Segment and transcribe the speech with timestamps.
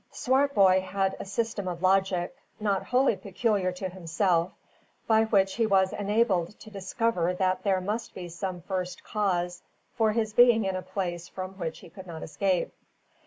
[0.09, 4.51] Swartboy had a system of logic, not wholly peculiar to himself,
[5.05, 9.61] by which he was enabled to discover that there must be some first cause
[9.93, 12.73] for his being in a place from which he could not escape.